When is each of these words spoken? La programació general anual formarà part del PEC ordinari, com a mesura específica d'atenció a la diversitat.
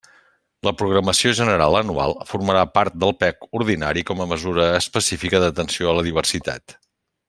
La 0.67 0.71
programació 0.77 1.33
general 1.39 1.77
anual 1.81 2.15
formarà 2.31 2.65
part 2.79 2.97
del 3.05 3.15
PEC 3.21 3.47
ordinari, 3.61 4.07
com 4.11 4.25
a 4.27 4.31
mesura 4.35 4.69
específica 4.83 5.47
d'atenció 5.47 5.91
a 5.95 5.99
la 6.01 6.11
diversitat. 6.13 6.81